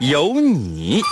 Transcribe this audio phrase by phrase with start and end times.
[0.00, 1.02] 有你。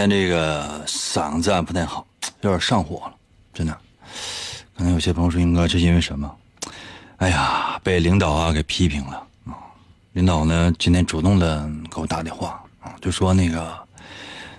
[0.00, 2.06] 今天这个嗓子啊不太好，
[2.40, 3.12] 有点上火了，
[3.52, 3.78] 真的。
[4.74, 6.34] 可能有些朋友说，英哥，是因为什么？
[7.18, 9.52] 哎呀，被领导啊给批评了啊！
[10.12, 13.78] 领导呢今天主动的给我打电话啊，就说那个，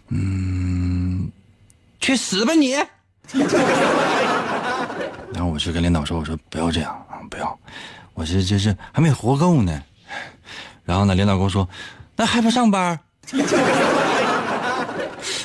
[0.10, 1.28] 嗯，
[2.00, 2.74] 去死吧你！
[5.34, 7.60] 然后我去跟领导说，我说不要这样啊，不要，
[8.14, 9.82] 我这这这还没活够呢。
[10.86, 11.68] 然后呢，领导跟我说，
[12.16, 13.00] 那还不上班？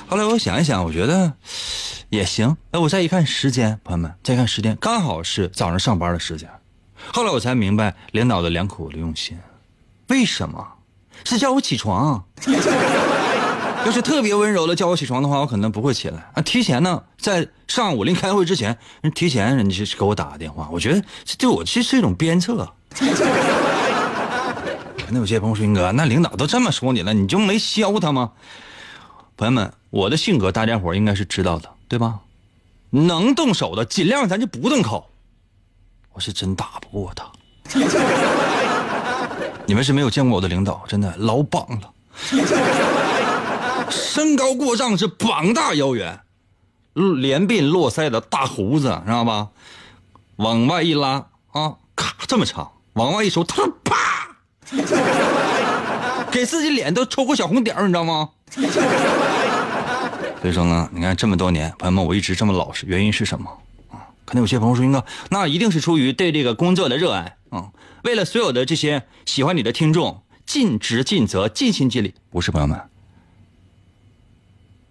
[0.09, 1.33] 后来我想一想，我觉得
[2.11, 2.57] 也行。
[2.71, 6.49] 哎，我再一看时间，朋友们，再看时间，刚好是早上上班的时间。
[7.13, 9.37] 后来我才明白领导的良苦的用心，
[10.09, 10.65] 为什么？
[11.25, 12.25] 是叫我起床。
[13.85, 16.43] 要是特别温柔的叫我起床的话，我可能不会起来啊。
[16.43, 22.73] 提前呢，在上午临开会之前，人提前人家就给我打个电话，我觉得这对我其实是一种鞭策。
[25.09, 28.33] 那有些朋友说：“云哥，那领导都这么说你了，你就没削他吗？”
[29.39, 32.21] 朋友们，我的性格大家伙应该是知道的，对吧？
[32.91, 35.11] 能动手的尽量咱就不动口。
[36.13, 37.25] 我是真打不过他。
[39.65, 41.91] 你们是没有见过我的领导，真的老绑了，
[43.91, 46.21] 身高过丈是膀大腰圆，
[46.93, 49.49] 连鬓络腮的大胡子，知道吧？
[50.37, 54.29] 往外一拉啊，咔这么长，往外一收，他啪，
[56.31, 58.29] 给自己脸都抽个小红点，你知道吗？
[60.41, 63.51] 所以说呢，你看这么多年，朋友们，我一直这么老实，原因是什么？
[63.91, 67.73] 啊可能有些朋友说，英哥，那一定是出于对这个工作的热爱啊、嗯！
[68.03, 72.13] 为了所有的这些喜欢你的听众，尽职尽责，尽心尽力。
[72.31, 72.81] 不是朋友们，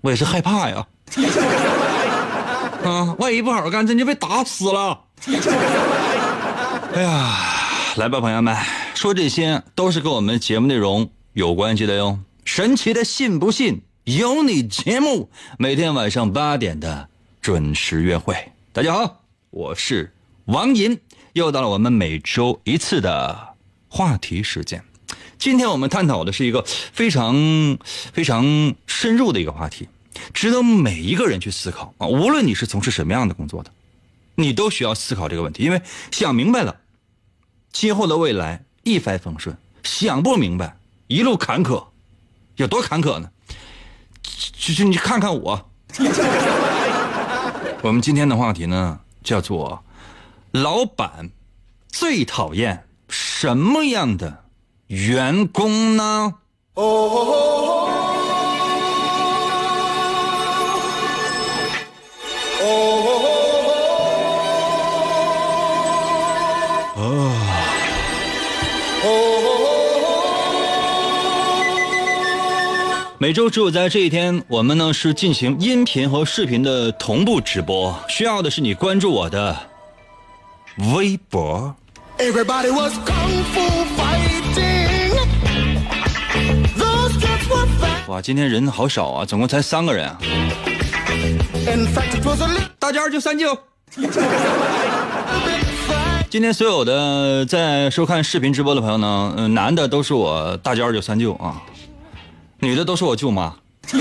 [0.02, 0.88] 我也是害怕呀！
[2.86, 5.02] 啊，万一不好好干，真就被打死了！
[6.94, 7.38] 哎呀，
[7.98, 8.56] 来吧，朋友们，
[8.94, 12.18] 说这些都是跟我们节目内容有关系的哟。
[12.46, 17.10] 神奇的信不信有你节目，每天晚上八点的
[17.42, 18.52] 准时约会。
[18.72, 19.24] 大家好。
[19.50, 20.14] 我是
[20.46, 21.00] 王银，
[21.34, 23.56] 又到了我们每周一次的
[23.88, 24.84] 话题时间。
[25.40, 26.64] 今天我们探讨的是一个
[26.94, 27.80] 非常
[28.14, 29.90] 非常深入的一个话题，
[30.36, 32.06] 值得每一个人去思考啊！
[32.06, 33.72] 无论你是从事什么样的工作的，
[34.36, 36.80] 你都需要思考这个问题，因为想明白了，
[37.72, 40.78] 今后的未来一帆风顺；想不明白，
[41.08, 41.88] 一路坎坷，
[42.58, 43.32] 有多坎坷呢？
[44.58, 45.70] 就是你看看我。
[47.82, 49.00] 我们今天的话题呢？
[49.24, 49.84] 叫做
[50.52, 51.32] 老板
[51.88, 54.46] 最讨厌什么样的
[54.88, 56.36] 员工呢？
[56.76, 56.84] 哦
[62.62, 63.15] 哦
[73.18, 77.98] 每周只有在这一天，我们呢是进行音频和视频的同步直播。
[78.10, 79.56] 需要的是你关注我的
[80.94, 81.74] 微博。
[88.08, 90.18] 哇，今天人好少啊，总共才三个人啊。
[92.78, 93.58] 大家二舅三舅。
[96.30, 101.62] 今天所有的在收看视频直播的朋友呢，嗯，男的都是我大舅二舅三舅啊。
[102.66, 103.54] 女的都是我舅妈，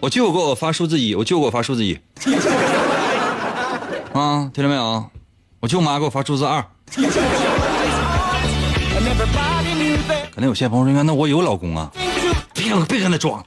[0.00, 1.92] 我舅给我发数字一，我舅给我发数字一，
[4.14, 5.04] 啊，听到没有？
[5.60, 6.64] 我舅妈给我发数字二。
[10.32, 11.92] 可能有些朋友说，那我有老公啊，
[12.54, 13.44] 别别跟他装。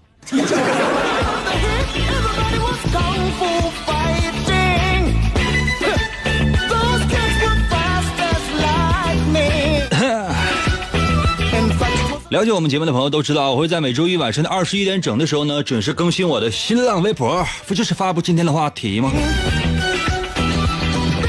[12.33, 19.11] 了解我们节目的朋友都知道，我会在每周一晚上的二十一点整的时候呢，准时更新我的新浪微博，不就是发布今天的话题吗？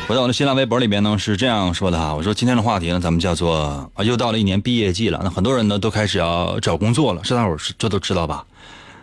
[0.08, 8.46] 我在我的新浪微博里边呢是这样说的哈，我说今天的话题呢，咱们叫做啊，又到了一年毕业季了，那很多人呢都开始要找工作了，这大伙儿是这都知道吧？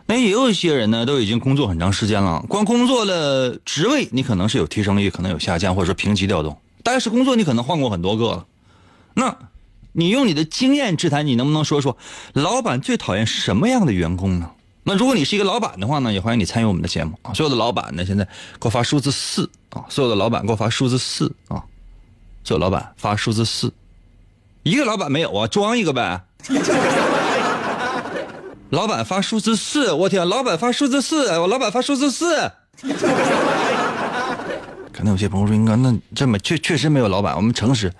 [0.08, 8.46] 那也有一些人呢，都已经工作很长时间了，光工作的职位你可能是有提升率，可能有下降，或者说评级调动，但是工作你可能换过很多个了，
[9.14, 9.38] 那。
[9.94, 11.98] 你用你的经验之谈，你能不能说说，
[12.34, 14.52] 老板最讨厌什么样的员工呢？
[14.84, 17.34] 那如果你是一个老板的话呢，也欢迎你参与我们的节目啊！
[17.34, 18.24] 所有的老板呢，现在
[18.60, 19.86] 给我发数字四啊！
[19.90, 21.62] 所有的老板给我发数字四啊！
[22.44, 23.72] 所有老板发数字四，
[24.64, 26.24] 一个老板没有啊，装一个呗。
[28.72, 32.52] 老板发数字四，我天，老板发数字四，我老板发数字四。
[34.92, 37.94] 可能有些朋友说，应该那这么确确实没有老板，我们诚实。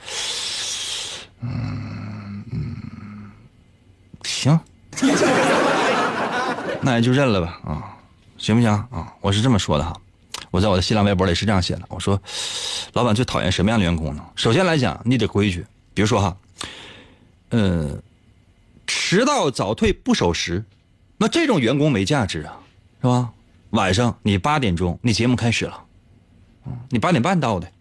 [1.42, 3.32] 嗯，
[4.24, 4.60] 行，
[6.82, 7.98] 那也就认了吧啊，
[8.38, 9.14] 行不行啊？
[9.22, 9.96] 我是这么说的哈，
[10.52, 12.22] 我在我的新浪微博里是这样写的，我说，
[12.94, 14.24] 老板最讨厌什么样的员工呢？
[14.36, 16.38] 首先来讲，你得规矩，比如说哈，
[17.50, 17.98] 呃，
[18.86, 20.64] 迟到早退不守时，
[21.18, 22.58] 那这种员工没价值啊，
[23.02, 23.32] 是吧？
[23.72, 25.86] 晚上你八点钟你节目开始了，
[26.90, 27.72] 你八点半到的。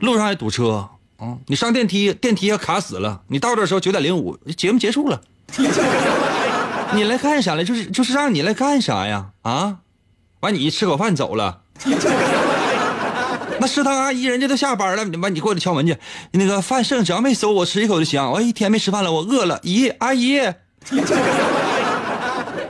[0.00, 0.88] 路上还堵车，
[1.20, 3.20] 嗯，你上电梯，电梯要卡死了。
[3.28, 5.20] 你到这时候九点零五，节目结束了。
[6.92, 7.62] 你来干啥来？
[7.62, 9.26] 就是就是让你来干啥呀？
[9.42, 9.76] 啊，
[10.40, 11.60] 完你吃口饭走了。
[13.60, 15.96] 那食堂阿姨人家都下班了，你完你过来敲门去。
[16.32, 18.30] 那个饭剩，只要没收，我吃一口就行。
[18.30, 19.60] 我一天没吃饭了，我饿了。
[19.62, 20.40] 姨，阿姨，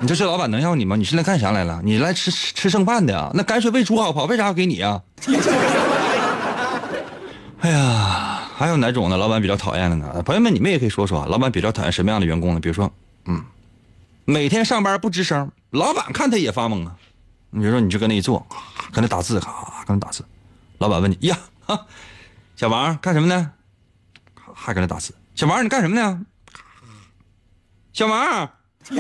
[0.01, 0.97] 你说这老板能要你吗？
[0.97, 1.81] 你是来干啥来了？
[1.85, 3.31] 你来吃吃剩饭的啊？
[3.35, 4.25] 那泔水喂猪好不好？
[4.27, 5.01] 为啥要给你啊？
[7.61, 9.19] 哎呀，还有哪种呢？
[9.19, 10.23] 老板比较讨厌的呢？
[10.23, 12.61] 朋友们，你们也可以说说，老板比较讨厌什么样的员工呢？
[12.61, 12.91] 比如说，
[13.27, 13.45] 嗯，
[14.25, 16.97] 每天上班不吱声，老板看他也发懵啊。
[17.51, 18.47] 你比如说，你就跟那一坐，
[18.93, 20.25] 跟那打字，咔，跟那打字。
[20.79, 21.39] 老板问你呀，
[22.57, 23.53] 小王干什么呢？
[24.55, 25.15] 还跟那打字。
[25.35, 26.25] 小王你干什么呢？
[27.93, 28.51] 小王。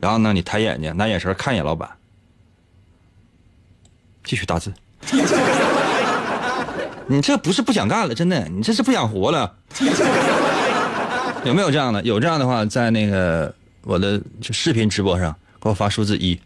[0.00, 1.88] 然后呢，你抬眼睛，拿眼神看一眼老板，
[4.24, 4.72] 继续打字。
[7.10, 9.52] 你这不是不想干了，真的，你这是不想活了。
[11.42, 12.00] 有没有这样的？
[12.04, 13.52] 有这样的话，在那个
[13.82, 16.40] 我的就视频直播上给我发数字一。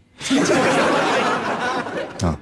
[2.23, 2.35] 啊，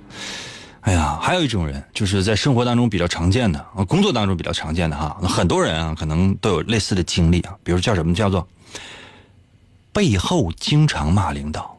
[0.81, 3.59] 哎呀，还有一种人，就是在生活当中比较常见的，
[3.89, 8.47] 工作当中比较常见的哈，很多人啊可能都有类似的经历啊，比如叫什么叫做
[9.91, 11.77] 背后经常骂领导，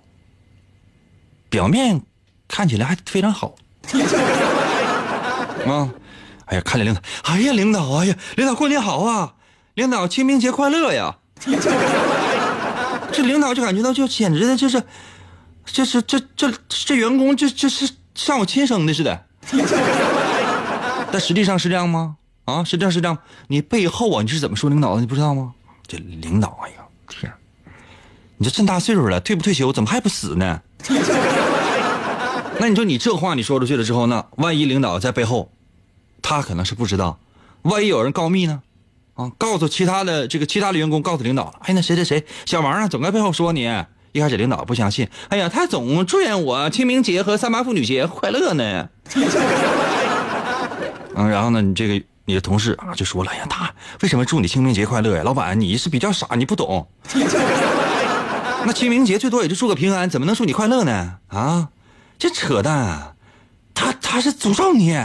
[1.48, 2.02] 表面
[2.46, 3.54] 看起来还非常好。
[5.66, 5.88] 啊。
[6.46, 9.34] 哎呀，看见领导，哎呀，领导，哎呀，领导过年好啊！
[9.74, 11.16] 领导清明节快乐呀！
[13.12, 14.82] 这领导就感觉到就简直的就是，
[15.64, 19.24] 这是这这这员工这这是像我亲生的似的。
[21.10, 22.16] 但实际上是这样吗？
[22.44, 23.16] 啊，实际上是这样。
[23.48, 25.00] 你背后啊，你是怎么说领导的？
[25.00, 25.52] 你不知道吗？
[25.86, 26.76] 这领导，哎呀
[27.08, 27.32] 天，
[28.36, 29.72] 你这这么大岁数了，退不退休？
[29.72, 30.60] 怎么还不死呢？
[32.60, 35.50] 那你说你这话你说出去了之后，那万一领导在背后？
[36.24, 37.18] 他可能是不知道，
[37.62, 38.62] 万一有人告密呢？
[39.12, 41.52] 啊，告诉其他的这个其他的员工，告诉领导了。
[41.60, 43.70] 哎，那谁谁谁，小王啊，总在背后说你。
[44.12, 48.88] 一开始领导不相信，哎呀，他总祝愿我清明节和三八妇女节快乐呢。
[51.16, 55.24] 嗯， 然后呢，你这个你的同事啊就说了，哎呀，他为什么祝你清明节快乐呀？
[55.24, 56.88] 老板，你是比较傻，你不懂。
[58.64, 61.18] 那清明节最多也就祝个平安，怎么能祝你快乐呢？
[61.26, 61.70] 啊，
[62.16, 63.16] 这扯淡，
[63.74, 64.96] 他他是诅咒你。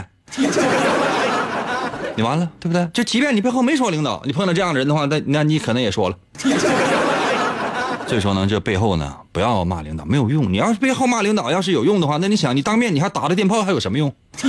[2.20, 2.86] 你完了，对不对？
[2.92, 6.16] 就即便你背后没说领导，你碰到这样的人的话，那那你可能也说了。
[8.06, 10.52] 所以说呢，这背后呢，不要骂领导，没有用。
[10.52, 14.14] 你要是背后骂领导，要是有用的话，那你想，你当面你还打着电炮，还有什么用？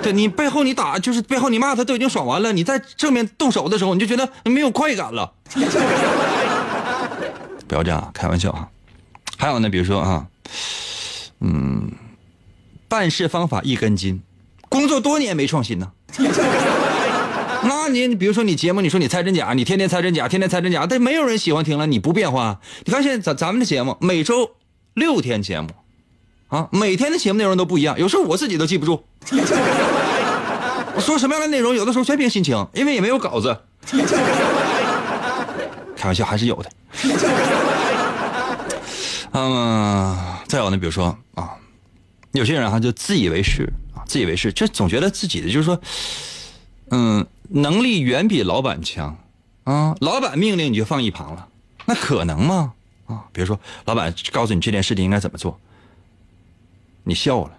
[0.00, 5.32] 对你背后你打，就是背后你骂他都已经爽完了，你在正面动手的时候，你就觉得没有快感了。
[7.66, 8.68] 不要这样，开玩笑啊。
[9.36, 10.24] 还有呢，比如说啊，
[11.40, 11.90] 嗯，
[12.86, 14.22] 办事方法一根筋。
[14.74, 15.92] 工作多年没创新呢，
[17.62, 22.58] 那你你比如说你节目，你说你猜真假，你天天猜真假，天天猜真假，但没有人喜欢听了，你不变化。
[22.84, 24.50] 你看现咱咱们的节目每周
[24.94, 25.68] 六天节目，
[26.48, 29.04] 啊，每天的节目内容都不一样，有时候我自己都记不住。
[30.96, 33.56] 我说什么样的内容，有的时候全凭心情，因为也没有稿子。
[35.96, 36.70] 开玩笑还是有的。
[39.34, 41.50] 嗯，再有呢，比如说啊，
[42.32, 43.72] 有些人哈就自以为是。
[44.06, 45.80] 自以为是，就总觉得自己的就是说，
[46.90, 49.16] 嗯，能力远比老板强
[49.64, 51.48] 啊，老板命令你就放一旁了，
[51.86, 52.72] 那可能吗？
[53.06, 55.58] 啊，比如说老板告诉你这件事情应该怎么做，
[57.02, 57.50] 你笑了。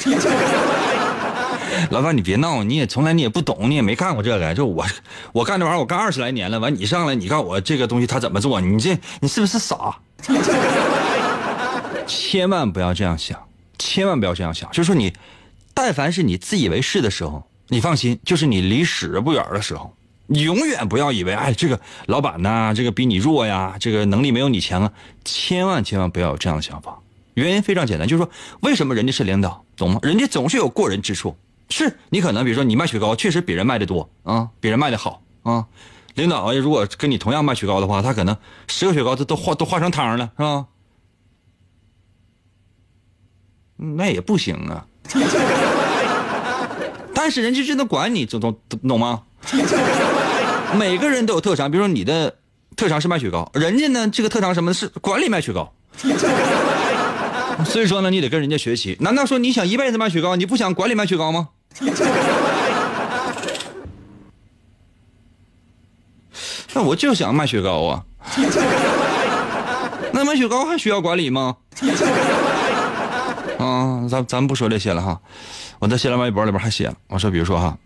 [1.90, 4.54] 老板，你别闹，你也从来你也不懂，你也没干过这个。
[4.54, 4.84] 就我，
[5.32, 6.58] 我干这玩意儿，我干二十来年了。
[6.58, 8.60] 完，你上来，你告诉我这个东西他怎么做？
[8.60, 9.98] 你这，你是不是傻？
[12.06, 13.40] 千万不要这样想，
[13.80, 14.70] 千万不要这样想。
[14.70, 15.12] 就是说，你
[15.74, 19.92] 但凡是你自以为是的时候，你放心，就是你离屎不远的时候，
[20.26, 24.92] 你永远不要以为，哎，这个老板呐，这个比你弱呀，这个能力没有你强啊。
[25.24, 26.98] 千万千万不要有这样的想法。
[27.34, 30.00] 原因非常简单，就是说，为什么人家是领导，懂吗？
[30.02, 31.34] 人家总是有过人之处。
[31.70, 35.66] 是你可能，比如说你卖雪糕，确实比人卖的多啊，比人卖的好啊。
[36.14, 40.66] 领导如果跟你同样卖雪糕的话，他可能十个雪糕都都化都化成汤了，是吧？
[43.96, 44.84] 那也不行啊。
[47.14, 48.56] 但是人家真的管你，懂懂
[48.86, 49.22] 懂吗？
[50.76, 52.36] 每个人都有特长，比如说你的
[52.76, 55.72] 特长是卖雪糕，人家呢这个特长什么是管理卖雪糕。
[57.64, 58.96] 所以说呢，你得跟人家学习。
[59.00, 61.48] 难道说你想一辈子卖雪糕，你不想管理卖雪糕吗？
[66.72, 68.04] 那我就想卖雪糕啊！
[70.12, 71.56] 那卖雪糕还需要管理吗？
[73.60, 75.20] 啊，咱咱不说这些了哈。
[75.78, 77.76] 我在新浪微博里边还写了，我说，比如说哈，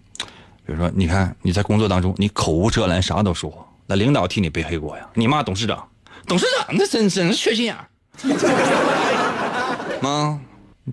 [0.65, 3.53] 比如说，你看你在工作当中，你口无遮拦，啥都说，
[3.87, 5.07] 那领导替你背黑锅呀？
[5.15, 5.87] 你骂董事长，
[6.27, 7.75] 董事长那真真是缺心眼
[10.03, 10.39] 啊！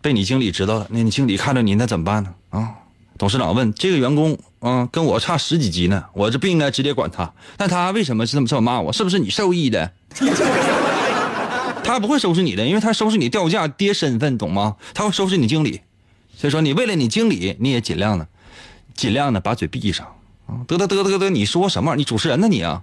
[0.01, 2.33] 被你经理知道了，那你经理看着你，那怎么办呢？
[2.49, 2.69] 啊，
[3.17, 8.93] 董事长问这个员工，啊，跟我差十几级呢，我这不应该直接管他，但他为什么是这么这么骂我？
[8.93, 9.91] 是不是你受益的？
[11.91, 14.77] 他不会收拾你的，因为他收拾你掉价跌身份，懂吗？
[14.93, 15.81] 他会收拾你经理，
[16.35, 18.27] 所以说你为了你经理，你也尽量的，
[18.95, 20.07] 尽量的把嘴闭上
[20.47, 20.55] 啊！
[20.67, 21.95] 得得得得得，你说什么？
[21.95, 22.81] 你主持人呢你啊？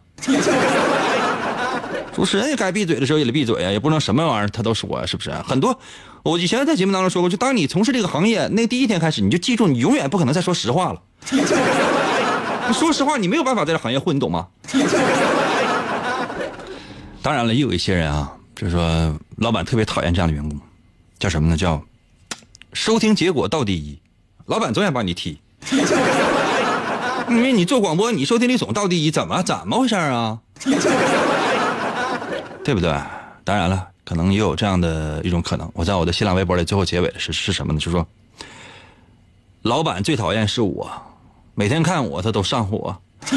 [2.15, 5.31] 主持人也该闭嘴的时候也得闭嘴啊，也不能什么玩意儿他都说啊，是不是？
[5.47, 5.79] 很多，
[6.23, 11.01] 我以前在节目当中说过，就当你从事这个行业那第一天开始，你就记住，你永远不可能再说实话了。
[12.73, 14.49] 说实话，你没有办法在这行业混，你懂吗？
[17.23, 20.59] 当然了，也有一些人啊，就是说老板特别讨厌这样的员工，
[21.21, 21.57] 叫什么呢？
[21.57, 21.81] 叫
[22.73, 23.97] 收听结果倒第一，
[24.47, 25.39] 老板总想把你踢，
[27.31, 30.41] 因为你做广播，你收听率总倒第一，怎么怎么回事啊？
[32.65, 32.93] 对不对？
[33.45, 35.71] 当然了，可能也有这样的一种可能。
[35.73, 37.79] 我在我的新浪微博里最后结尾是是什么呢？
[37.79, 38.05] 就是说，
[39.63, 40.91] 老板最讨厌是我，
[41.55, 43.01] 每天看我他都上火。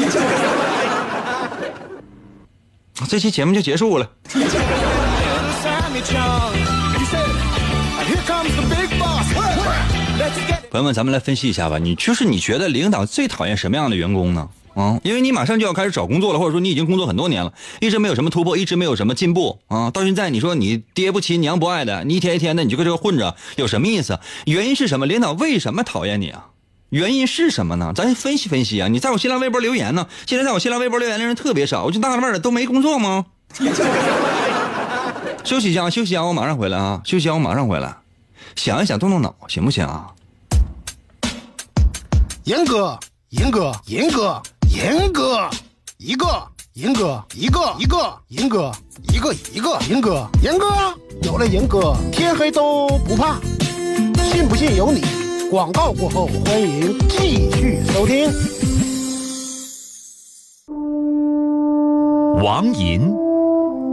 [3.08, 4.10] 这期节目就结束了。
[10.70, 11.76] 朋友们，咱们来分析一下吧。
[11.76, 14.48] 你就是你觉得领导最讨厌什么样的员工呢？
[14.74, 19.90] 啊，因为你马上就要开始找工作了，或者说你已经工作很多年了，一直没有什么突破，一直没有什么进步啊。
[19.90, 24.18] 到现在你说你爹不亲娘不爱的，你一天一天的你就搁这个混着，有什么意思？
[24.46, 25.04] 原因是什么？
[25.04, 26.46] 领导为什么讨厌你啊？
[26.88, 27.92] 原因是什么呢？
[27.94, 28.88] 咱分析分析啊！
[28.88, 30.06] 你在我新浪微博留言呢？
[30.26, 33.26] 现在在我新浪微博留言的人特别少，我就纳了闷了，都没工作吗？
[35.44, 37.00] 休息一下，休息一下，我马上回来啊！
[37.04, 37.94] 休息一下，我马上回来。
[38.56, 40.06] 想一想，动动脑，行不行啊？
[42.44, 42.98] 严哥，
[43.30, 44.42] 严哥，严哥。
[44.74, 45.50] 严哥，
[45.98, 46.26] 一个
[46.72, 48.72] 严哥，一个一个严哥，
[49.12, 50.66] 一个一个严哥，严哥
[51.22, 53.38] 有了严哥，天黑都不怕，
[54.32, 55.02] 信不信由你。
[55.50, 58.32] 广告过后，欢迎继续收听。
[62.42, 63.14] 王银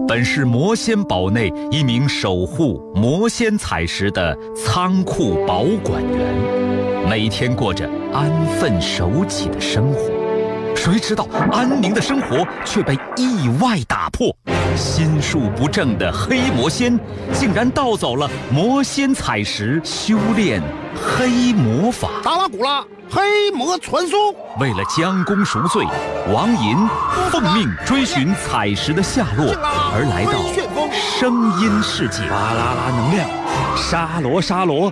[0.09, 8.27] 本是魔仙堡内一名守护魔仙彩石的仓库保管员，每天过着安
[8.59, 10.09] 分守己的生活。
[10.75, 14.35] 谁知道安宁的生活却被意外打破，
[14.75, 16.99] 心术不正的黑魔仙
[17.31, 20.59] 竟然盗走了魔仙彩石，修炼
[20.95, 22.09] 黑魔法。
[22.23, 24.33] 达拉古拉，黑魔传送。
[24.59, 25.85] 为了将功赎罪，
[26.33, 26.87] 王银
[27.31, 29.53] 奉命追寻彩石的下落，
[29.93, 30.33] 而来到
[30.91, 32.27] 声音世界。
[32.29, 33.29] 巴啦啦能量，
[33.75, 34.91] 沙罗沙罗。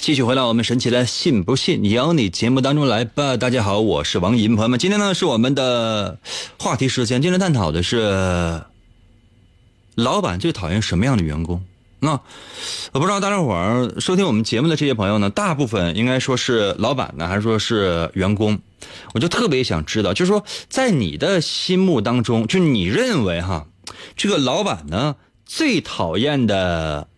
[0.00, 3.36] 继续回到我们神奇的“信不信由你”节目当中来吧。
[3.36, 6.18] 大家好，我是王银，朋友们，今天呢是我们的
[6.58, 7.22] 话题时间。
[7.22, 8.62] 今天探讨的是
[9.94, 11.64] 老板最讨厌什么样的员工？
[12.00, 12.20] 那
[12.92, 18.58] 我不知道大家伙儿收听我们节目的这些朋友呢，大部分应该说是老板呢，还是说是员工？
[19.14, 23.66] 我就特别想知道，就是说在你的心目当中，就你认为哈，
[24.16, 27.08] 这个老板呢最讨厌的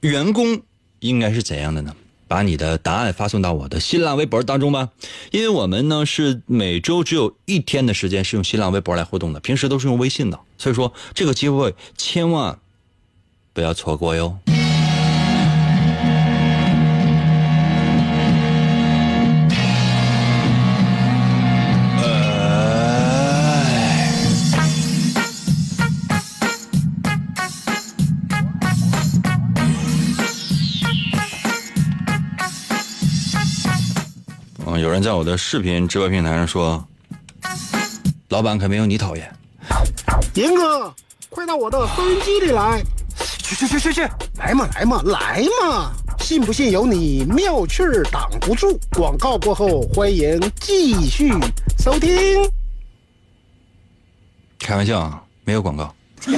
[0.00, 0.60] 员工
[1.00, 1.94] 应该是怎样的呢？
[2.26, 4.90] 把你的答案发送到我的新浪微博当中吧，
[5.30, 12.58] 因为我们呢是每周只有一天的时间是用新浪微博来互动的，平时都是用微信的，所以说这个机会千万
[13.54, 14.38] 不要错过哟。
[34.78, 36.86] 嗯，有人在我的视频直播平台上说，
[38.28, 39.28] 老板可没有你讨厌。
[40.34, 40.94] 严哥，
[41.28, 42.80] 快到我的收音机里来！
[43.42, 44.02] 去去去去去！
[44.36, 45.90] 来嘛来嘛来嘛！
[46.20, 48.78] 信不信由你，妙趣儿挡不住。
[48.92, 51.32] 广告过后，欢迎继续
[51.78, 52.48] 收听。
[54.60, 55.92] 开玩笑啊，没有广告。
[56.24, 56.30] 可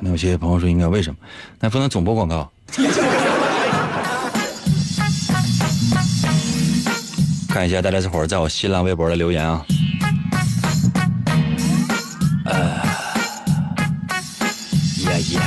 [0.00, 1.18] 能有些朋友说应该为什么？
[1.60, 2.50] 那不能总播广告。
[7.54, 9.64] 看一下大家这会儿在我新浪微博的留言啊。
[12.46, 12.58] 呃，
[15.04, 15.40] 呀呀。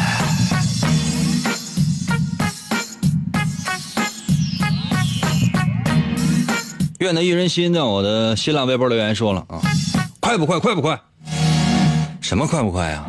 [7.00, 9.60] 愿得一人心，在我的新浪微博留言说了啊，
[10.22, 10.58] 快不快？
[10.60, 10.98] 快不快？
[12.22, 13.06] 什么快不快啊？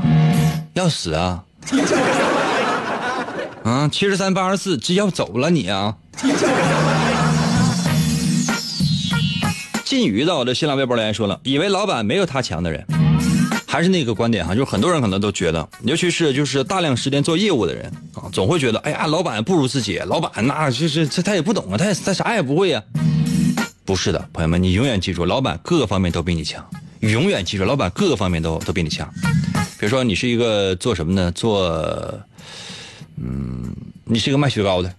[0.75, 1.45] 要死啊！
[3.63, 5.95] 啊，七十三八十四，这要走了你啊！
[9.89, 12.85] 靳宇在我的新浪微博留言说了，以为老板没有他强的人，
[13.67, 22.83] 还是那个观点哈，就是很多人可能都觉得，尤其是就是大量时间做业务的人啊，总会觉得，哎呀，老板不如自己，老板那就是这他也不懂啊，他他啥也不会呀。
[23.87, 26.63] 不是的，朋友们，你永远记住，老板各个方面都比你强，
[27.01, 29.11] 永远记住，老板各个方面都都比你强。
[29.79, 31.33] 比如说，你是一个做什么呢？
[31.33, 31.67] 做，
[33.17, 33.75] 嗯，
[34.05, 34.95] 你是一个卖雪糕的。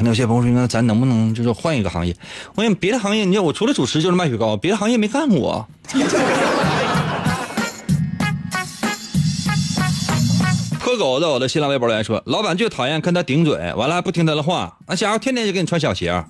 [0.00, 2.16] 可能有些朋友说，那咱能不能就是换一个行业？
[2.54, 5.68] 我想别的行业，你看我除了主持就是卖雪糕，别的行业没干过。
[10.80, 16.24] 破狗在我的新浪微博来说，老板就讨厌跟他顶嘴，完了还不听他的话，那家伙天天就给你穿小鞋。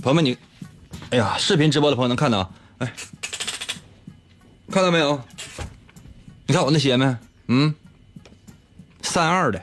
[0.00, 0.38] 朋友们，你，
[1.10, 2.52] 哎呀，视频直播的朋友能看到？
[2.78, 2.92] 哎，
[4.70, 5.20] 看到没有？
[6.46, 7.16] 你看我那鞋没？
[7.48, 7.74] 嗯，
[9.02, 9.60] 三二的。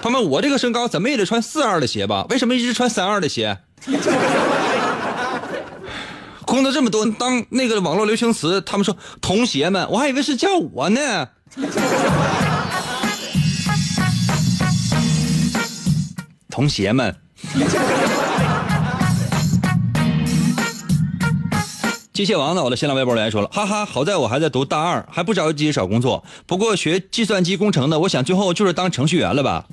[0.00, 2.24] 他们，我这个身高怎么也得穿四二的鞋吧？
[2.30, 3.58] 为什么一直穿三二的鞋？
[6.46, 11.28] 工作这么多，当那个网络流行词，他们说“童鞋们”，我还以为是叫我呢。
[16.48, 17.14] 童鞋们，
[22.18, 22.64] 机械王呢？
[22.64, 26.24] 我的新浪微博留言说了，哈哈，好在我还在读大二，还不着急找工作。
[26.46, 29.66] 不过学计算机工程的，我想最后就是当程序员了吧。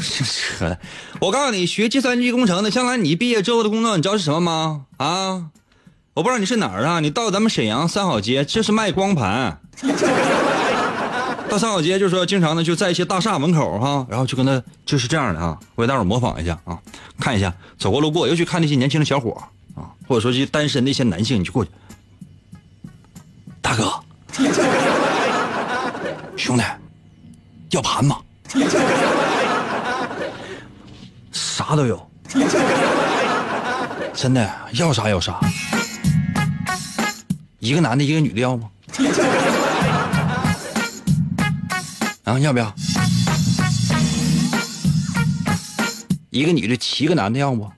[0.00, 0.78] 扯！
[1.20, 4.86] 我告诉你，学计算机工程的，将来你毕业之后的工作，你知道是什么吗？
[4.96, 5.50] 啊，
[6.14, 7.00] 我不知道你是哪儿啊？
[7.00, 9.60] 你到咱们沈阳三好街，这是卖光盘。
[11.50, 15.58] 到三好街就是说，经常的就在一些大厦门口哈，然后就跟他就是这样的啊。
[15.74, 16.78] 我给大伙模仿一下啊，
[17.20, 19.36] 看一下，走过路过，尤其看那些年轻的小伙
[19.74, 21.70] 啊，或者说这单身的一些男性，你就过去，
[23.60, 23.92] 大哥，
[26.36, 26.62] 兄弟，
[27.70, 28.18] 要盘吗？
[31.32, 32.10] 啥都有，
[34.14, 35.38] 真的要啥有啥。
[37.60, 38.68] 一个男的，一个女的要吗？
[42.24, 42.74] 啊，要不要？
[46.30, 47.70] 一个女的，七个男的要不？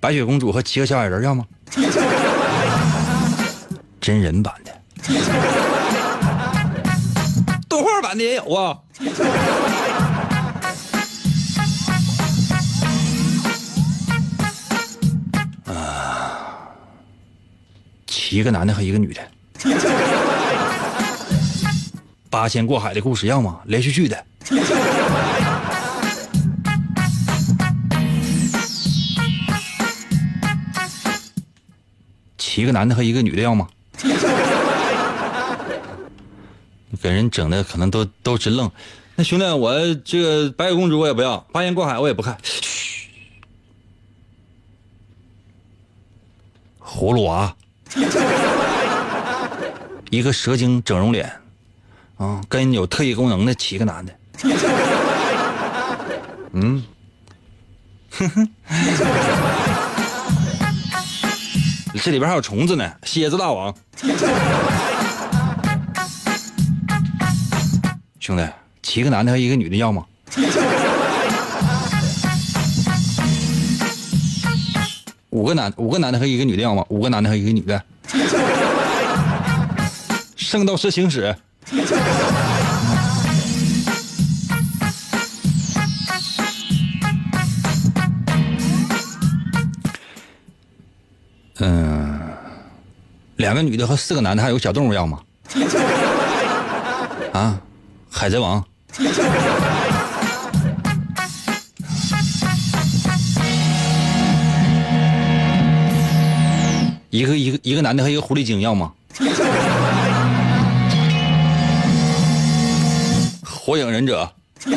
[0.00, 1.44] 嗯，白雪公主和七个小矮人要吗？
[4.00, 4.72] 真人版的，
[7.68, 8.78] 动画版的也有啊。
[15.66, 16.70] 啊，
[18.06, 19.20] 七个男的和一个女的，
[22.30, 23.60] 八仙过海的故事要吗？
[23.66, 24.24] 连续剧的，
[32.60, 33.66] 七个男的和一个女的要吗？
[37.00, 38.70] 给人整的可能都都直愣。
[39.16, 42.36] 那兄弟，我这个白雪公主我也不要，八仙过海我也不看。
[42.42, 43.08] 嘘，
[46.84, 47.56] 葫芦娃，
[50.10, 51.32] 一个蛇精整容脸，
[52.18, 54.12] 啊，跟有特异功能的七个男的。
[56.52, 56.84] 嗯，
[58.10, 58.46] 哼哼，
[62.02, 63.74] 这里边还有虫子呢，蝎子大王。
[68.18, 68.48] 兄弟，
[68.82, 70.04] 七个男的和一个女的要吗？
[75.28, 76.82] 五个男五个男的和一个女的要吗？
[76.88, 77.82] 五个男的和一个女的。
[80.36, 81.36] 圣斗士星矢。
[91.62, 92.18] 嗯，
[93.36, 95.20] 两个女的和四个男的，还有小动物要吗？
[97.34, 97.60] 啊，
[98.10, 98.64] 海贼王。
[107.10, 108.92] 一个一个一个男的和一个狐狸精要吗？
[113.44, 114.32] 火影忍者。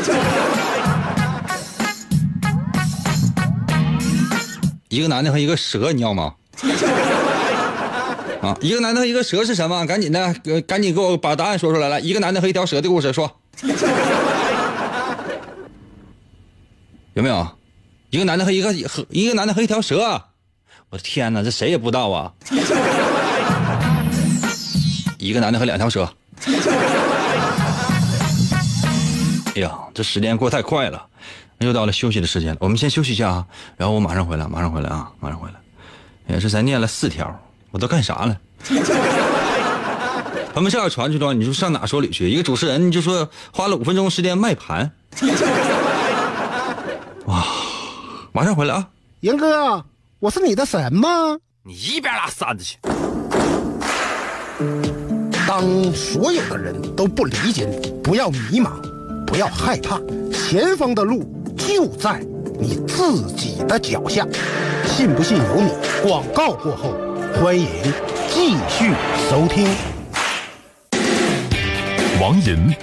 [4.90, 6.34] 一个男的和一个蛇你要吗？
[8.42, 9.86] 啊，一个男的和一个蛇是什么？
[9.86, 10.34] 赶紧的，
[10.68, 11.88] 赶紧给我把答案说出来。
[11.88, 13.40] 来，一个男的和一条蛇的故事说。
[17.14, 17.48] 有没有？
[18.10, 20.22] 一个男的和一个和一个男的和一条蛇。
[20.90, 22.32] 我的天哪，这谁也不知道啊！
[25.18, 26.08] 一个男的和两条蛇。
[29.56, 31.06] 哎呀，这时间过太快了，
[31.60, 32.58] 又到了休息的时间了。
[32.60, 33.46] 我们先休息一下啊，
[33.78, 35.63] 然后我马上回来，马上回来啊，马上回来。
[36.28, 37.38] 也是才念了四条，
[37.72, 38.40] 我都干啥了？
[40.56, 42.30] 他们这样传出去，你说上哪说理去？
[42.30, 44.92] 一个主持人，你就说花了五分钟时间卖盘。
[47.26, 47.44] 哇，
[48.32, 48.88] 马上回来啊！
[49.22, 49.84] 严哥，
[50.20, 51.10] 我是你的神吗？
[51.64, 52.78] 你一边拉扇子去！
[55.48, 58.70] 当所有的人都不理解你，不要迷茫，
[59.26, 60.00] 不要害怕，
[60.32, 62.24] 前方的路就在
[62.60, 64.26] 你自己的脚下。
[64.86, 65.70] 信不信由你。
[66.08, 66.94] 广告过后，
[67.36, 67.68] 欢迎
[68.30, 68.92] 继续
[69.30, 69.68] 收听。
[72.22, 72.74] 王银，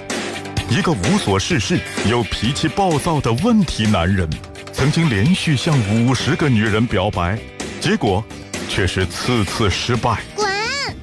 [0.69, 1.79] 一个无所事事
[2.09, 4.29] 又脾气暴躁的问题男人，
[4.73, 7.37] 曾经连续向五十个女人表白，
[7.79, 8.23] 结果
[8.69, 10.19] 却是次次失败。
[10.35, 10.47] 滚！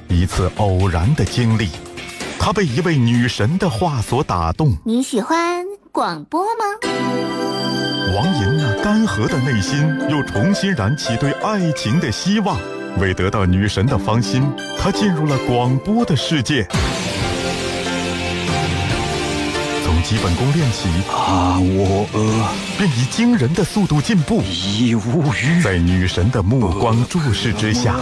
[0.09, 1.69] 一次偶然的经历，
[2.37, 4.77] 他被一位女神的话所打动。
[4.85, 6.65] 你喜欢广播吗？
[8.15, 9.77] 王寅那干涸的内心
[10.09, 12.57] 又重新燃起对爱情的希望。
[12.97, 14.43] 为得到女神的芳心，
[14.79, 16.65] 他进入了广播的世界。
[19.83, 24.41] 从基本功练起，啊，我呃便以惊人的速度进步。
[24.43, 25.61] 已无语。
[25.61, 27.97] 在女神的目光注视之下，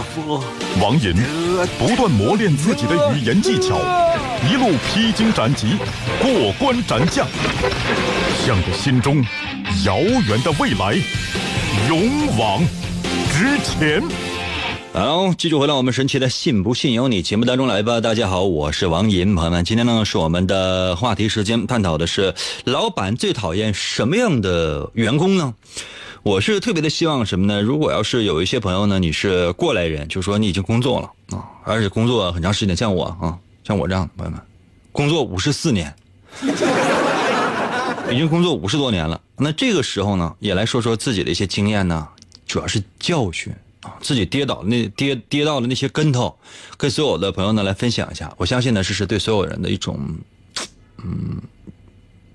[0.80, 1.14] 王寅
[1.78, 3.78] 不断磨练自己的语言技巧，
[4.48, 5.76] 一路披荆斩棘，
[6.20, 7.26] 过关斩将，
[8.46, 9.24] 向着心中
[9.84, 10.96] 遥远的未来
[11.88, 12.60] 勇往
[13.32, 14.02] 直前。
[14.92, 18.00] 好，继续回到我们神奇的“信不信由你”节目当中来吧。
[18.00, 25.54] 大家好，我是王银，朋友们，今天呢是我们的话题时间，探讨的是老板最讨厌什么样的员工呢？
[26.24, 27.62] 我是特别的希望什么呢？
[27.62, 34.40] 如果要是有一些朋友呢，你是过来人，就说你已经工作了啊，而且工作很长时间，像我啊，像我这样的朋友们，
[34.90, 35.94] 工作五十四年，
[38.10, 39.20] 已经工作五十多年了。
[39.36, 42.08] 那这个时候呢，也来说说自己的一些经验呢，
[42.46, 43.52] 主要是教训。
[43.80, 46.36] 啊，自己跌倒那跌跌到的那些跟头，
[46.76, 48.28] 跟所有的朋友呢来分享一下。
[48.36, 50.00] 我相信呢，这是对所有人的一种，
[51.04, 51.40] 嗯，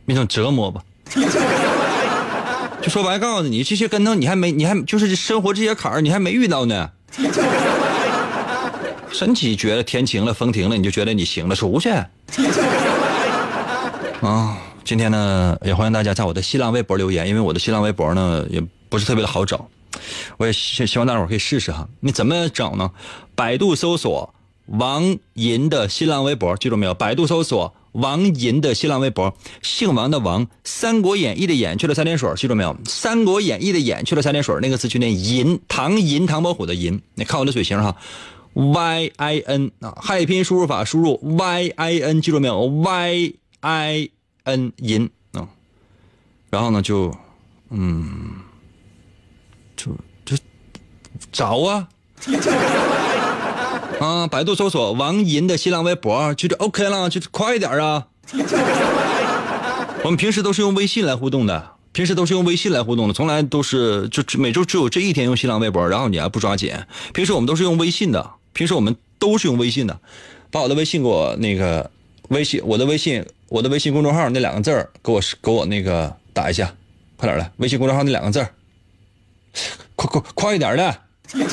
[0.06, 0.82] 一种折磨吧。
[2.82, 6.90] 就说白，告诉你，这些跟头你还没，你还就是生活这些坎儿你还没遇到呢。
[9.12, 11.90] 神奇，觉得天晴了，风停了，你就觉得你行了，出去。
[14.22, 19.70] 啊，今天呢，也欢迎大家在我的新浪微博留言，因为我的新浪微博呢也不是特别的好找。
[20.38, 22.92] 我也希希望大伙可以试试哈，你怎么找呢？
[23.34, 24.34] 百度搜索
[24.66, 26.94] 王银的新浪微博，记住没有？
[26.94, 32.72] 百度搜索王银的新浪微博，姓王的王，《三国演义》的演去了三点水，记住没有？
[32.86, 37.02] 《三国演义》的演去了三点水，那个字去念银，唐银，唐伯虎的银。
[37.16, 37.96] 你看我的嘴型哈
[38.54, 44.10] ，Y I N 啊，汉语拼音输入法输入 Y I N，记住没有？Y I
[44.44, 45.48] N 银啊，
[46.50, 47.16] 然后呢就
[47.70, 48.42] 嗯。
[49.76, 49.92] 就
[50.24, 50.38] 就
[51.32, 51.90] 找啊
[54.00, 58.08] 啊，百度搜索王银的新浪微博，就这 OK 了，就快一点啊！
[60.04, 66.74] 我们平时都是用微信来互动的，平时都是用微信来互动的，从来都是就每周只有这一天用新浪微博，然后你还不抓紧。
[67.14, 70.00] 平时我们都是用微信的，平时我们都是用微信的，
[70.50, 71.92] 把我的微信给我那个
[72.30, 76.74] 微信，我的微信，我的微信公众号那两个字儿给我给我那个打一下，
[77.18, 78.50] 快点来，微信公众号那两个字儿
[79.96, 80.98] 快快快一点的。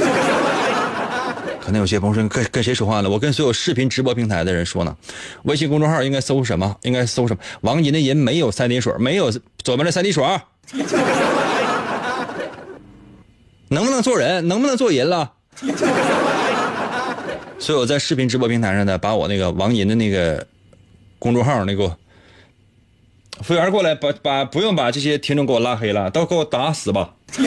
[1.60, 3.10] 可能有些朋友说跟跟谁说话呢？
[3.10, 4.96] 我跟所有视频直播平台的人说呢。
[5.44, 6.76] 微信公众号应该搜什么？
[6.82, 7.40] 应该搜什么？
[7.60, 9.30] 王银的银没有三滴水，没有
[9.62, 10.24] 左边的三滴水。
[13.68, 14.48] 能不能做人？
[14.48, 15.32] 能不能做人了？
[17.60, 20.44] 所以我在视频直播平台上呢，把我那个王银的那个
[21.20, 21.96] 公众号那个
[23.42, 27.14] 服务员过来，把把不用把这些听众给我拉黑了，都给我打死吧。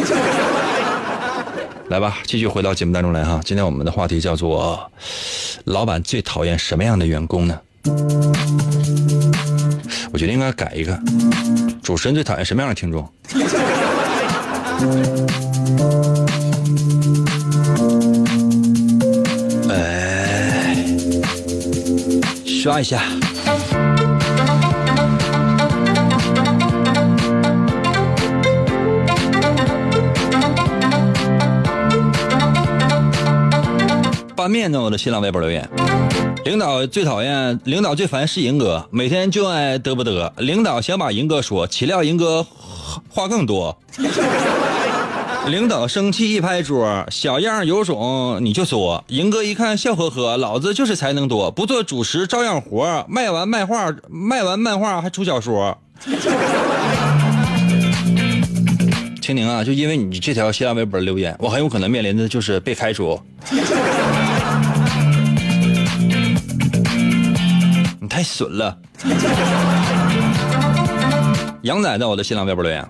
[1.90, 3.42] 来吧，继续回到节目当中来哈。
[3.44, 4.90] 今天我们的话题叫做
[5.66, 7.60] “老板最讨厌什么样的员工呢？”
[10.14, 10.98] 我觉得应该改一个，
[11.84, 13.08] 主持人最讨厌什么样的听众？
[19.70, 20.86] 哎，
[22.46, 23.04] 刷一下。
[34.44, 35.70] 拌面呢我的新浪微博留言，
[36.44, 40.30] 领导最讨厌，领导最烦是银哥，每天就爱嘚不嘚。
[40.36, 42.46] 领导想把银哥说，岂料银哥
[43.08, 43.80] 话更多。
[45.48, 49.02] 领导生气一拍桌，小样有种你就说。
[49.08, 53.06] 银哥一看笑呵呵，老子就是才能多，不做主持照样活。
[53.08, 55.78] 卖完漫画，卖完漫画还出小说。
[59.22, 63.18] 青宁啊，就因为你这条新浪微博留言，我很有可能面临的就是被开除。
[68.14, 68.78] 太损了！
[71.64, 72.88] 杨仔在我的新浪微博留言，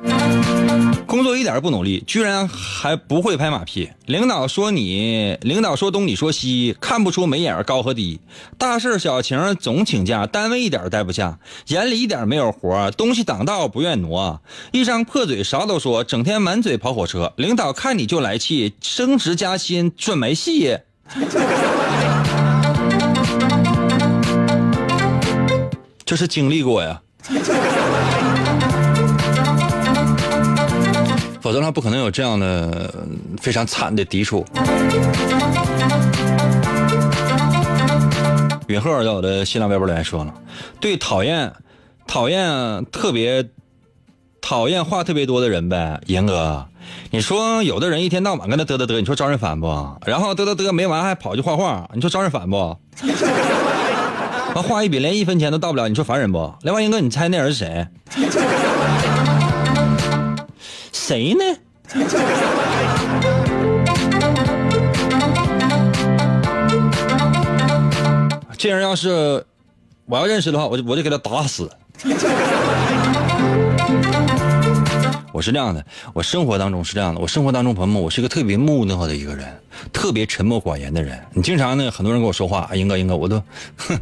[1.08, 3.90] 工作一点不努力，居然还不会拍马屁。
[4.08, 8.20] 领导说你，领导说东你说西，看不出眉眼高和低。
[8.58, 14.42] 大事小情总请假，单位一点待不下，眼里一点没有活，东西挡道不愿挪，
[14.74, 17.32] 一张破嘴啥都说，整天满嘴跑火车。
[17.38, 20.80] 领导看你就来气，升职加薪准没戏。
[26.14, 27.02] 这是经历过呀。
[31.42, 32.94] 否则的话，不可能有这样的
[33.42, 34.46] 非常惨的抵触。
[38.68, 40.32] 允赫在我的新浪微博里面说了，
[40.80, 41.52] 对讨厌、
[42.06, 43.50] 讨厌特别
[44.40, 46.68] 讨厌话特别多的人呗，严哥，
[47.10, 49.68] 你说有的人一天到晚跟他嘚嘚嘚，你说招人烦不？
[50.06, 52.78] 然后嘚嘚嘚没完还跑去画画，你说招人烦不？
[54.56, 56.54] 完画一笔连一分钱都到不了，你说烦人不？
[56.62, 57.88] 来，万，英哥，你猜那人是谁？
[60.92, 61.44] 谁呢？
[68.56, 69.44] 这人要是
[70.06, 71.68] 我要认识的话，我就我就给他打死。
[75.34, 79.52] 我是这样的，我生活当中是这样的，我生活当中朋友们，我是一个特别木讷的一个人，
[79.92, 81.20] 特别沉默寡言的人。
[81.34, 83.42] 你经常呢，很多人跟我说话，英哥英哥，我都，
[83.76, 84.00] 哼，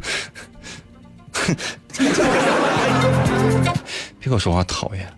[1.32, 1.56] 哼，
[4.20, 5.08] 别跟我说话，讨厌。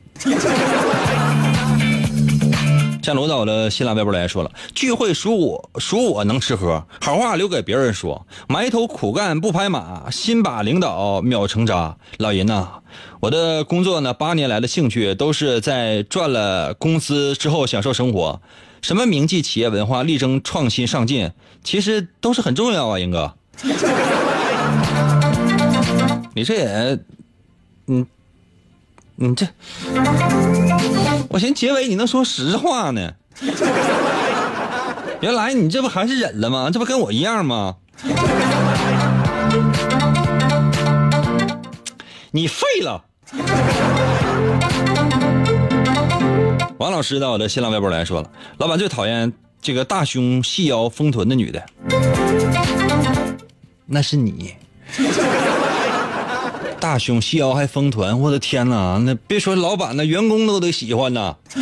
[3.05, 11.95] 像罗导的新浪微博来说了，聚会属我属我能吃喝，好话留给别人说，埋头苦干不拍马，心把领导秒成渣。
[12.17, 12.67] 老银呐，
[13.21, 18.41] 我的工作呢，八年来的兴趣都是在赚了工资之后享受生活，
[18.81, 21.31] 什么铭记企业文化，力争创新上进，
[21.63, 23.35] 其实都是很重要啊，英哥。
[26.35, 26.99] 你这也，
[27.89, 28.07] 嗯。
[29.17, 29.47] 你这，
[31.29, 33.13] 我寻结尾你能说实话呢？
[35.21, 36.69] 原来你这不还是忍了吗？
[36.73, 37.77] 这不跟我一样吗？
[42.33, 43.05] 你废了！
[46.79, 51.65] 王老师到我的新浪微博来说了，老板最讨厌这个大胸细腰丰臀的女的，
[53.87, 54.55] 那是你。
[56.85, 58.99] 大胸细腰还丰臀，我的天哪！
[59.07, 61.35] 那别说老板，那员工都得喜欢呐。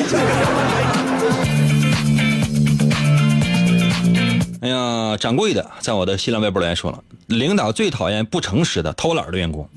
[4.63, 9.69] 哎呀，掌柜的在我的新浪微博来说了，领导最讨厌不诚实的、偷懒的员工，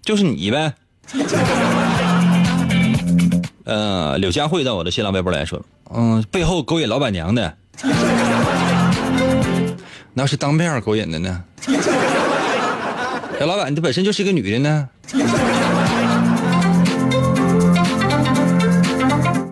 [0.00, 0.72] 就是你呗。
[3.64, 5.62] 呃，柳佳慧在我的新浪微博来说，
[5.94, 7.54] 嗯，背后勾引老板娘的。
[10.14, 11.44] 那是当面勾引的呢？
[13.38, 14.88] 这老板，你本身就是一个女的呢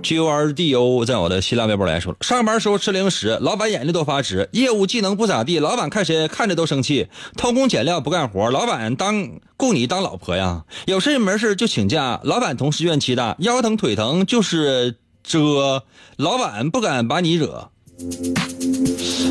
[0.03, 10.65] ？G U R D O 在我的新浪微博来说，上班时候吃零食，老板眼睛都发直；业务技能不咋地，老板看谁看着都生气；偷工减料不干活，老板当雇你当老婆呀？
[10.87, 15.85] 有事没事就请假，老板同事怨气大，腰疼腿疼就是遮，
[16.17, 17.71] 老板不敢把你惹。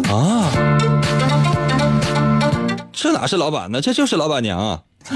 [0.09, 0.51] 啊，
[2.93, 3.82] 这哪是老板呢？
[3.82, 4.82] 这就是老板娘啊！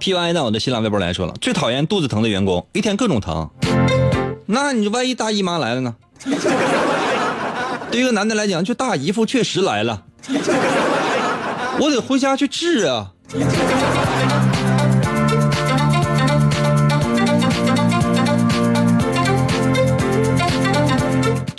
[0.00, 3.48] P Y 呢我的新浪微博来说了，最讨厌肚子疼的员工，一天各种疼。
[4.46, 5.94] 那你万一大姨妈来了呢？
[7.90, 10.02] 对于一个男的来讲，就大姨夫确实来了，
[11.78, 13.10] 我得回家去治啊。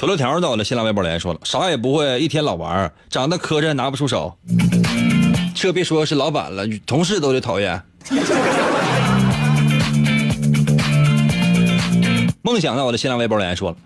[0.02, 4.36] 土豆条到我的新浪微博来说了，啥也不会，一天老玩长得磕碜，拿不出手。
[5.54, 7.80] 这别说是老板了，同事都得讨厌。
[12.42, 13.78] 梦想在我的新浪微博来说了，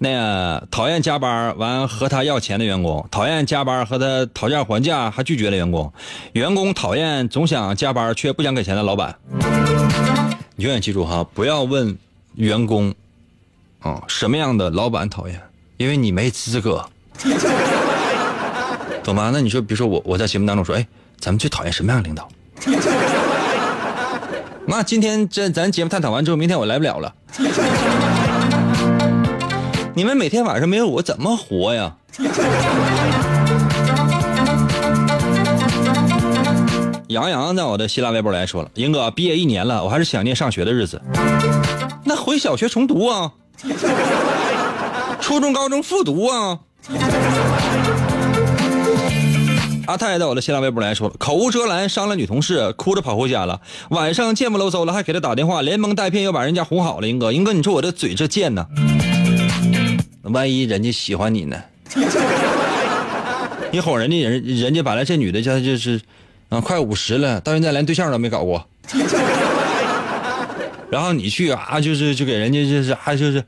[0.00, 5.92] 那个讨厌加班完和他要钱的员工，讨厌加班和他讨价还价还拒绝的员工，
[6.32, 9.14] 员工讨厌总想加班却不想给钱的老板。
[10.56, 11.96] 你永远记住哈，不要问
[12.34, 12.92] 员工
[13.78, 15.40] 啊什么样的老板讨厌。
[15.80, 16.84] 因为你没资格，
[19.02, 19.30] 懂吗？
[19.32, 20.86] 那你说，比如说我，我在节目当中说，哎，
[21.18, 22.28] 咱们最讨厌什么样的领导？
[24.68, 27.14] 那今天这咱节目探讨完之后，明天我来不了了。
[29.96, 31.96] 你们每天晚上没有我怎么活呀？
[37.08, 41.00] 杨洋在我的新浪微博来说了，英哥毕业一年了，我还是想念上学的日子。
[42.04, 43.32] 那回小学重读啊。
[45.30, 46.58] 初中、高中复读啊！
[49.86, 53.60] 阿泰在我的新浪微博来说了，口无遮拦伤了女同事，哭着跑回家了。
[53.90, 57.06] 晚上见不喽嗖了，还给他打电话，连蒙带骗又把人家哄好了。
[57.06, 58.66] 英哥，英哥，你说我这嘴这贱呢？
[60.24, 61.56] 万一人家喜欢你呢？
[63.70, 66.00] 你哄人家人，人家本来这女的家就是，
[66.48, 68.66] 啊，快五十了，到现在连对象都没搞过。
[70.90, 73.44] 然后你去啊，就是就给人家就是还就是。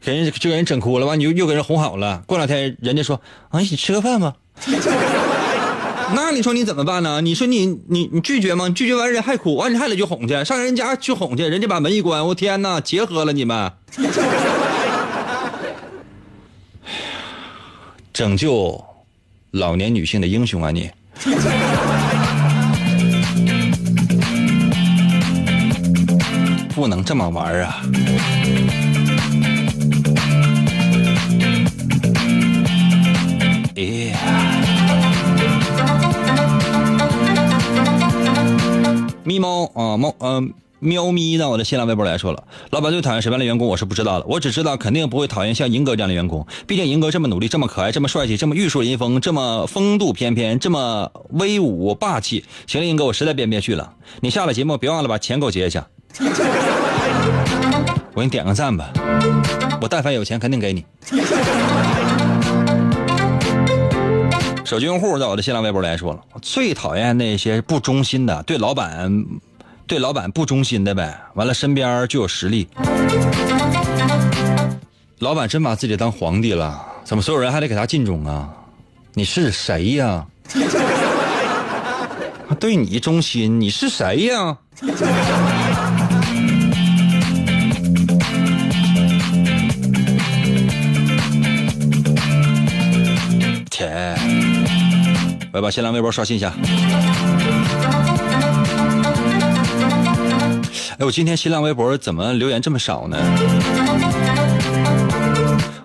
[0.00, 2.22] 给人就给人整哭了，完你又又给人哄好了。
[2.26, 4.34] 过两天人家说啊，一起吃个饭吧。
[6.12, 7.20] 那你说你怎么办呢？
[7.20, 8.68] 你说你你你拒绝吗？
[8.70, 13.70] 拒绝完人还哭，完你还得去哄去，上人家去哄去，人家把门一关，我天哪，结合了你们。
[18.12, 18.84] 拯救
[19.52, 20.90] 老年女性的英雄啊你！
[26.74, 27.82] 不能这么玩啊！
[39.30, 52.44] 咪猫啊猫嗯喵咪在我的新浪微博来说了，老板最讨厌什么样的员工我是不知道的，我只知道肯定不会讨厌像银哥这样的员工，毕竟银哥这么努力，这么可爱，这么帅气，这么玉树临风，这么风度翩翩，这么威武霸气。
[52.66, 55.86] 行了，银哥，我实在编不下去了，你下了节目别忘了把钱给我结一下。
[58.14, 58.90] 我给你点个赞吧，
[59.80, 60.84] 我但凡有钱肯定给你。
[64.70, 69.26] 手机用户在我的新浪微博来说了，最讨厌那些不忠心的，对老板，
[69.84, 71.20] 对老板不忠心的呗。
[71.34, 72.68] 完了，身边就有实力。
[75.18, 78.48] 老板真把自己当皇帝了，怎么所有人还得给他尽忠啊？
[79.12, 80.24] 你是谁呀？
[82.60, 84.56] 对你忠心，你是谁呀？
[95.60, 96.54] 来把新浪微博刷新一下。
[100.98, 103.18] 哎，我今天新浪微博怎么留言这么少呢？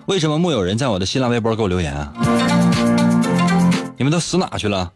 [0.06, 2.10] 为什么木有人在我的新浪微博给我留言啊？
[3.98, 4.90] 你们都死哪去了？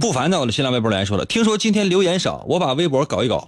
[0.00, 3.46] 不凡在我的新浪微博来说了，听说今天留言少，我把微博搞一搞。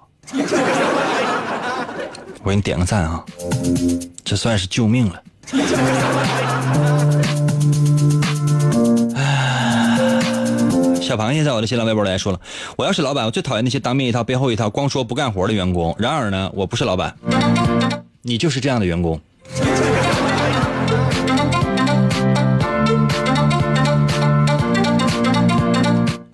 [2.43, 3.25] 我给你点个赞啊，
[4.23, 5.23] 这算是救命了。
[11.11, 12.39] 小螃蟹在我的新浪微博来说了，
[12.77, 15.93] 我要是老板，我最讨厌那些当面一套背后一套光说不干活的员工。
[15.99, 17.13] 然而呢，我不是老板，
[18.23, 19.21] 你就是这样的员工。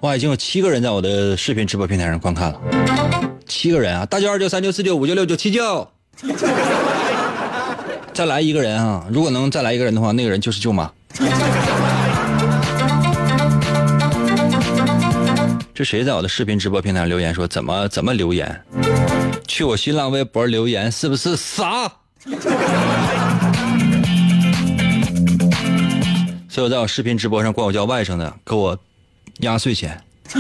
[0.01, 2.61] 哇，已经有七个人在我的视频直播平台上观看了，
[3.47, 4.05] 七个人啊！
[4.05, 5.89] 大舅二舅三舅四舅五舅六舅七舅。
[8.13, 9.07] 再来一个人啊！
[9.11, 10.93] 如果能再来一个人的话，那个人就是舅妈。
[15.77, 18.59] 这谁在我的视频直播平台留言说怎么怎么留言？
[19.47, 21.93] 去我新浪微博留言是不是傻？
[26.49, 28.79] 所有在我视频直播上管我叫外甥的，给我
[29.41, 30.01] 压岁钱。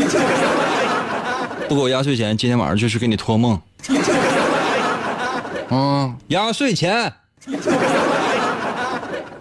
[1.68, 3.61] 不给我压岁钱，今天晚上就去给你托梦。
[5.68, 7.12] 嗯，压岁钱。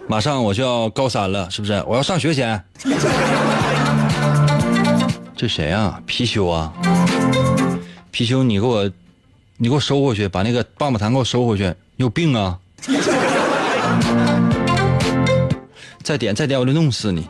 [0.06, 1.82] 马上我就要高三了，是不是？
[1.86, 2.62] 我要上学钱。
[5.36, 6.00] 这谁啊？
[6.06, 6.72] 貔貅啊！
[8.10, 8.90] 貔貅，你给我，
[9.58, 11.64] 你给我收回去，把那个棒棒糖给我收回去。
[11.96, 12.58] 你有病啊！
[16.02, 17.28] 再点再点，我就弄死你！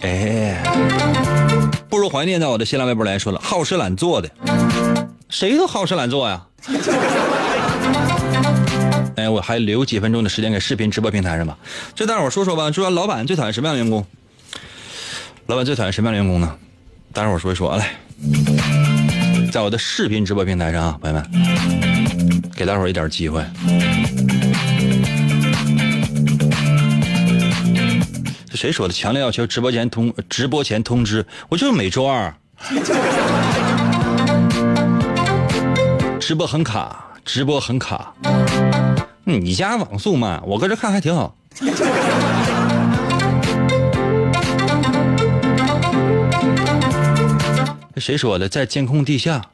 [0.00, 0.60] 哎，
[1.88, 4.28] 不如怀念在我的新浪微博来说了，好吃懒做的，
[5.28, 6.44] 谁都好吃懒做呀。
[9.18, 11.58] 哎，我还留几分钟的时间给视频直播平台上吧。
[11.94, 14.06] 就大伙儿说说吧，说老板最讨厌什么样的员工？
[15.46, 16.54] 老板最讨厌什么样的员工呢？
[17.12, 17.96] 大伙儿说一说啊，来，
[19.50, 21.26] 在我的视频直播平台上啊，朋友们，
[22.54, 23.42] 给大伙儿一点机会。
[28.50, 28.94] 这谁说的？
[28.94, 32.32] 强烈要求直播前通直播前通知，我就是每周二，
[36.20, 38.14] 直播很卡，直播很卡。
[39.28, 41.36] 你家网速慢，我搁这看还挺好。
[47.94, 48.48] 这谁说的？
[48.48, 49.44] 在监控地下？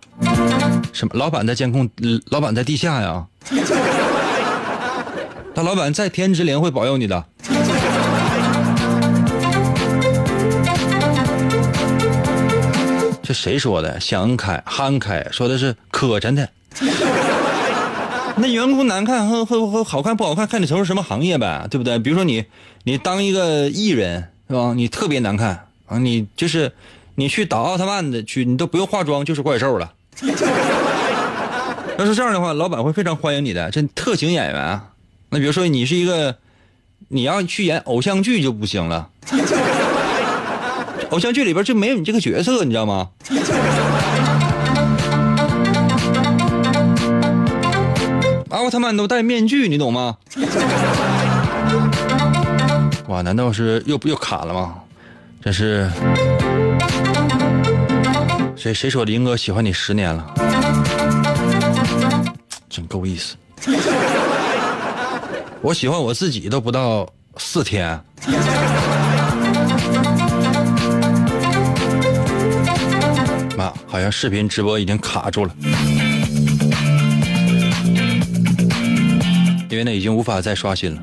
[0.93, 1.15] 什么？
[1.15, 1.91] 老板在监控？
[2.31, 3.27] 老板在地下呀？
[5.53, 7.25] 大老板在天之灵会保佑你的。
[13.25, 13.99] 这谁说的？
[13.99, 16.49] 想开、憨开说的是磕碜的。
[18.37, 21.99] 那员工难看和和和好看不好看，看你从事什么行业呗，对不对？
[22.01, 22.45] 比如说你，
[22.83, 24.75] 你当一个艺人是吧？
[24.75, 26.73] 你特别难看啊，你就是
[27.15, 29.93] 你去打奥特曼的去，你都不用化妆就是怪兽了。
[31.97, 34.81] 要是这样的话，老板会非常欢迎你的，这特型演员。
[35.31, 36.37] 那比如说你是一个，
[37.09, 39.11] 你要去演偶像剧就不行了，
[41.11, 43.11] 偶像剧里边就没有你这个角色，你知道吗？
[48.65, 50.17] 奥特曼都戴面具，你懂吗？
[53.09, 54.77] 哇，难道是又又卡了吗？
[55.43, 55.87] 真是，
[58.57, 59.23] 谁谁说林？
[59.23, 60.25] 哥喜欢你十年了，
[62.71, 63.37] 真够意思。
[65.61, 67.07] 我喜欢我自己都不到
[67.37, 68.01] 四天。
[73.59, 75.55] 妈，好像视频直播已经卡住了。
[79.85, 81.03] 因为呢，已经无法再刷新了。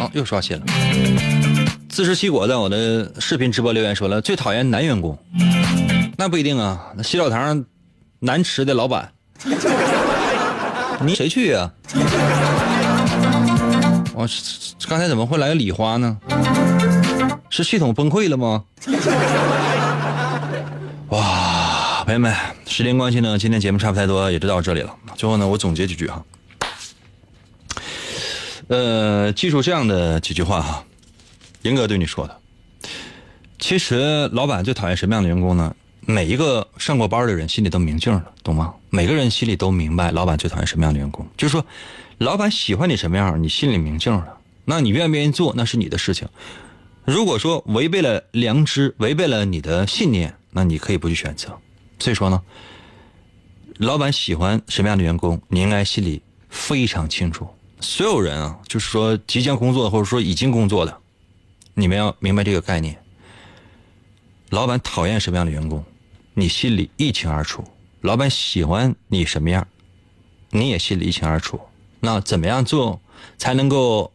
[0.00, 0.62] 啊，又刷新了。
[1.90, 5.18] 自食其果在我的视频直播留言说了，最讨厌男员工。
[6.16, 7.62] 那不一定啊，那洗澡堂
[8.20, 9.12] 难吃的老板，
[11.00, 11.70] 你谁去呀？
[14.14, 14.26] 我
[14.88, 16.16] 刚才怎么会来个礼花呢？
[17.50, 18.64] 是系统崩溃了吗？
[21.10, 22.34] 哇，朋友们，
[22.66, 24.90] 时间关系呢，今天节目差不太多，也就到这里了。
[25.16, 26.24] 最后呢，我总结几句哈。
[28.68, 30.84] 呃，记住这样的几句话哈，
[31.62, 32.40] 严哥对你说的。
[33.58, 35.74] 其实老板最讨厌什么样的员工呢？
[36.06, 38.74] 每一个上过班的人心里都明镜了，懂吗？
[38.90, 41.26] 每个人心里都明白，老板最讨厌什么样的员工。
[41.36, 41.64] 就是说，
[42.18, 44.38] 老板喜欢你什么样，你心里明镜了。
[44.66, 46.28] 那你愿不愿意做，那是你的事情。
[47.04, 51.58] 如果说违背了良知，违背了你的信念，那你可以不去选择。
[51.98, 52.42] 所以说呢，
[53.78, 57.48] 老板喜欢什么样的员工，你应该心里非常清楚。
[57.84, 61.00] 所有人啊，就是说即将工作或者说已经工作的，
[61.74, 62.98] 你们要明白这个概念。
[64.48, 65.84] 老板讨厌什么样的员工，
[66.32, 67.62] 你心里一清二楚；
[68.00, 69.68] 老板喜欢你什么样，
[70.50, 71.60] 你也心里一清二楚。
[72.00, 73.00] 那怎么样做
[73.36, 74.10] 才能够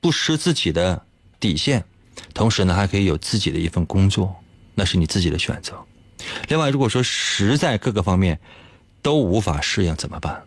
[0.00, 1.04] 不失自己的
[1.38, 1.84] 底线，
[2.32, 4.34] 同时呢还可以有自己的一份工作，
[4.74, 5.78] 那是你自己的选择。
[6.48, 8.40] 另外，如果说实在各个方面
[9.02, 10.42] 都无法适应，怎么办？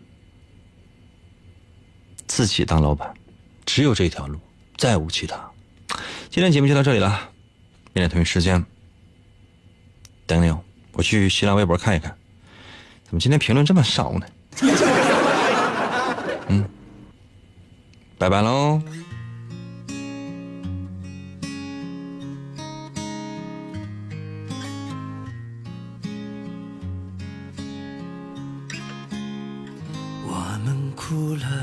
[2.28, 3.14] 自己当老板
[3.66, 4.40] 只有这条路
[4.78, 5.38] 再无其他。
[6.30, 7.30] 今天节目就到这里了
[7.94, 8.64] 明天同一时间
[10.26, 10.60] 等你哦
[10.94, 12.16] 我去新浪微博看一看
[13.06, 14.26] 怎么今天评论这么少呢？
[16.50, 16.66] 嗯
[18.18, 18.82] 拜拜喽
[30.26, 31.63] 我们哭了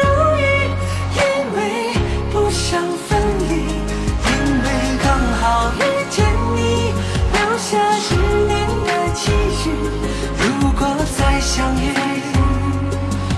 [11.53, 11.91] 相遇，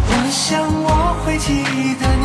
[0.05, 0.87] 我想我
[1.25, 1.63] 会记
[1.99, 2.23] 得你。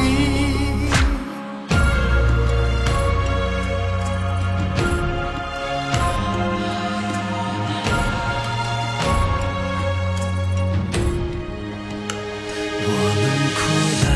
[12.85, 13.23] 我们
[13.57, 13.59] 哭
[14.05, 14.07] 了，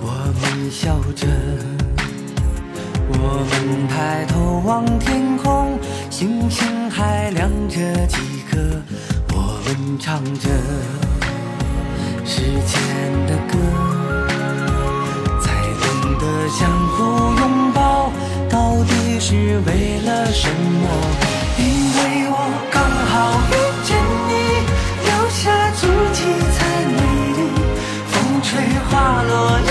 [0.00, 0.08] 我
[0.40, 1.26] 们笑着，
[3.10, 3.14] 我
[3.50, 3.52] 们
[3.86, 5.78] 抬头望天空，
[6.08, 8.16] 星星还亮着几
[8.50, 8.56] 颗。
[9.98, 10.48] 唱着
[12.24, 12.80] 时间
[13.26, 13.58] 的歌，
[15.40, 16.98] 才懂得相互
[17.40, 18.12] 拥抱，
[18.48, 20.88] 到底是为了什么？
[21.58, 21.64] 因
[21.96, 21.98] 为
[22.30, 22.34] 我
[22.70, 23.52] 刚好遇
[23.84, 23.88] 见
[24.28, 24.30] 你，
[25.04, 25.80] 留下足
[26.12, 26.18] 迹
[26.52, 26.98] 才美
[27.36, 27.38] 丽。
[28.06, 28.12] 风
[28.42, 28.48] 吹
[28.88, 29.70] 花落泪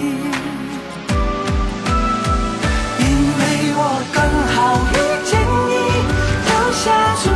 [6.83, 7.30] 下去